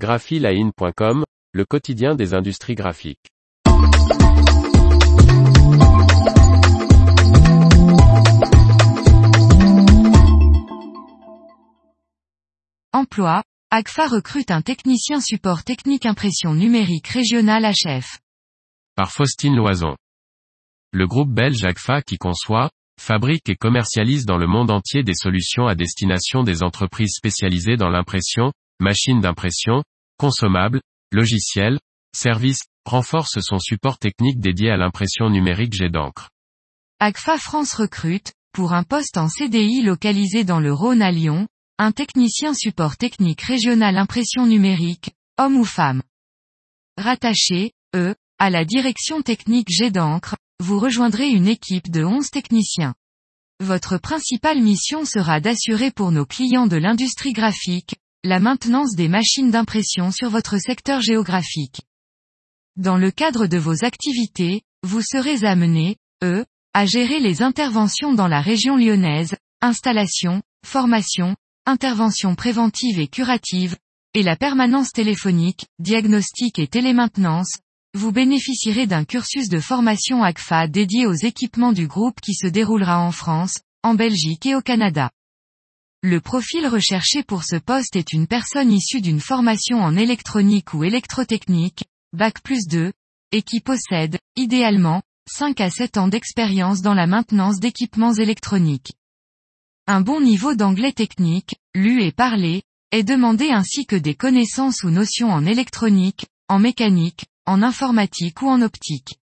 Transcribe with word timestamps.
graphiline.com, 0.00 1.24
le 1.52 1.64
quotidien 1.66 2.14
des 2.14 2.32
industries 2.32 2.74
graphiques. 2.74 3.28
Emploi, 12.94 13.42
AGFA 13.70 14.08
recrute 14.08 14.50
un 14.50 14.62
technicien 14.62 15.20
support 15.20 15.64
technique 15.64 16.06
impression 16.06 16.54
numérique 16.54 17.08
régional 17.08 17.70
HF. 17.70 18.20
Par 18.96 19.12
Faustine 19.12 19.54
Loison. 19.54 19.96
Le 20.92 21.06
groupe 21.06 21.30
belge 21.30 21.62
AGFA 21.62 22.00
qui 22.00 22.16
conçoit, 22.16 22.70
fabrique 22.98 23.50
et 23.50 23.56
commercialise 23.56 24.24
dans 24.24 24.38
le 24.38 24.46
monde 24.46 24.70
entier 24.70 25.02
des 25.02 25.14
solutions 25.14 25.66
à 25.66 25.74
destination 25.74 26.42
des 26.42 26.62
entreprises 26.62 27.12
spécialisées 27.14 27.76
dans 27.76 27.90
l'impression, 27.90 28.52
machines 28.80 29.20
d'impression, 29.20 29.82
consommables, 30.20 30.82
logiciels, 31.12 31.80
services, 32.14 32.64
renforce 32.84 33.40
son 33.40 33.58
support 33.58 33.98
technique 33.98 34.38
dédié 34.38 34.68
à 34.70 34.76
l'impression 34.76 35.30
numérique 35.30 35.72
jet 35.72 35.88
d'encre. 35.88 36.28
AGFA 36.98 37.38
France 37.38 37.72
recrute, 37.72 38.34
pour 38.52 38.74
un 38.74 38.82
poste 38.82 39.16
en 39.16 39.30
CDI 39.30 39.80
localisé 39.80 40.44
dans 40.44 40.60
le 40.60 40.74
Rhône 40.74 41.00
à 41.00 41.10
Lyon, 41.10 41.48
un 41.78 41.92
technicien 41.92 42.52
support 42.52 42.98
technique 42.98 43.40
régional 43.40 43.96
impression 43.96 44.44
numérique, 44.44 45.12
homme 45.38 45.56
ou 45.56 45.64
femme. 45.64 46.02
Rattaché, 46.98 47.72
eux, 47.96 48.14
à 48.38 48.50
la 48.50 48.66
direction 48.66 49.22
technique 49.22 49.70
jet 49.70 49.90
d'encre, 49.90 50.36
vous 50.62 50.78
rejoindrez 50.78 51.30
une 51.30 51.48
équipe 51.48 51.90
de 51.90 52.04
11 52.04 52.28
techniciens. 52.28 52.94
Votre 53.60 53.96
principale 53.96 54.60
mission 54.60 55.06
sera 55.06 55.40
d'assurer 55.40 55.90
pour 55.90 56.12
nos 56.12 56.26
clients 56.26 56.66
de 56.66 56.76
l'industrie 56.76 57.32
graphique, 57.32 57.94
la 58.22 58.38
maintenance 58.38 58.94
des 58.96 59.08
machines 59.08 59.50
d'impression 59.50 60.10
sur 60.10 60.28
votre 60.28 60.58
secteur 60.58 61.00
géographique. 61.00 61.80
Dans 62.76 62.98
le 62.98 63.10
cadre 63.10 63.46
de 63.46 63.56
vos 63.56 63.82
activités, 63.82 64.60
vous 64.82 65.00
serez 65.00 65.44
amené, 65.46 65.96
eux, 66.22 66.44
à 66.74 66.84
gérer 66.84 67.18
les 67.18 67.42
interventions 67.42 68.12
dans 68.12 68.28
la 68.28 68.42
région 68.42 68.76
lyonnaise, 68.76 69.36
installation, 69.62 70.42
formation, 70.66 71.34
intervention 71.64 72.34
préventive 72.34 73.00
et 73.00 73.08
curative, 73.08 73.76
et 74.12 74.22
la 74.22 74.36
permanence 74.36 74.92
téléphonique, 74.92 75.66
diagnostic 75.78 76.58
et 76.58 76.66
télémaintenance, 76.66 77.58
vous 77.94 78.12
bénéficierez 78.12 78.86
d'un 78.86 79.04
cursus 79.04 79.48
de 79.48 79.60
formation 79.60 80.22
ACFA 80.22 80.68
dédié 80.68 81.06
aux 81.06 81.14
équipements 81.14 81.72
du 81.72 81.86
groupe 81.86 82.20
qui 82.20 82.34
se 82.34 82.46
déroulera 82.46 83.00
en 83.00 83.12
France, 83.12 83.60
en 83.82 83.94
Belgique 83.94 84.44
et 84.44 84.54
au 84.54 84.60
Canada. 84.60 85.10
Le 86.02 86.18
profil 86.22 86.66
recherché 86.66 87.22
pour 87.22 87.44
ce 87.44 87.56
poste 87.56 87.94
est 87.94 88.14
une 88.14 88.26
personne 88.26 88.72
issue 88.72 89.02
d'une 89.02 89.20
formation 89.20 89.82
en 89.82 89.96
électronique 89.96 90.72
ou 90.72 90.82
électrotechnique, 90.82 91.84
Bac 92.14 92.40
plus 92.40 92.66
2, 92.66 92.90
et 93.32 93.42
qui 93.42 93.60
possède, 93.60 94.18
idéalement, 94.34 95.02
5 95.30 95.60
à 95.60 95.68
7 95.68 95.98
ans 95.98 96.08
d'expérience 96.08 96.80
dans 96.80 96.94
la 96.94 97.06
maintenance 97.06 97.60
d'équipements 97.60 98.14
électroniques. 98.14 98.94
Un 99.86 100.00
bon 100.00 100.22
niveau 100.22 100.54
d'anglais 100.54 100.92
technique, 100.92 101.56
lu 101.74 102.02
et 102.02 102.12
parlé, 102.12 102.62
est 102.92 103.04
demandé 103.04 103.50
ainsi 103.50 103.84
que 103.84 103.96
des 103.96 104.14
connaissances 104.14 104.82
ou 104.84 104.88
notions 104.88 105.30
en 105.30 105.44
électronique, 105.44 106.24
en 106.48 106.58
mécanique, 106.58 107.26
en 107.44 107.62
informatique 107.62 108.40
ou 108.40 108.48
en 108.48 108.62
optique. 108.62 109.18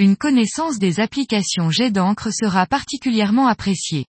Une 0.00 0.16
connaissance 0.16 0.80
des 0.80 0.98
applications 0.98 1.70
jet 1.70 1.92
d'encre 1.92 2.32
sera 2.32 2.66
particulièrement 2.66 3.46
appréciée. 3.46 4.06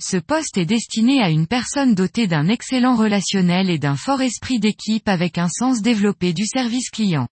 Ce 0.00 0.16
poste 0.16 0.58
est 0.58 0.64
destiné 0.64 1.20
à 1.20 1.28
une 1.28 1.48
personne 1.48 1.96
dotée 1.96 2.28
d'un 2.28 2.46
excellent 2.46 2.94
relationnel 2.94 3.68
et 3.68 3.80
d'un 3.80 3.96
fort 3.96 4.22
esprit 4.22 4.60
d'équipe 4.60 5.08
avec 5.08 5.38
un 5.38 5.48
sens 5.48 5.82
développé 5.82 6.32
du 6.32 6.46
service 6.46 6.90
client. 6.90 7.26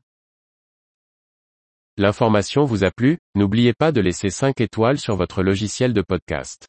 L'information 1.97 2.65
vous 2.65 2.85
a 2.85 2.91
plu, 2.91 3.17
n'oubliez 3.35 3.73
pas 3.73 3.91
de 3.91 4.03
laisser 4.03 4.29
5 4.29 4.61
étoiles 4.61 4.99
sur 4.99 5.17
votre 5.17 5.43
logiciel 5.43 5.95
de 5.95 6.03
podcast. 6.03 6.69